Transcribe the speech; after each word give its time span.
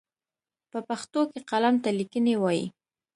په 0.71 0.79
پښتو 0.87 1.19
کې 1.31 1.39
قلم 1.49 1.75
ته 1.83 1.89
ليکنی 1.99 2.35
وايي. 2.39 2.65